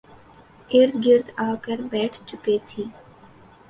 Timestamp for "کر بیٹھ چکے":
1.63-2.55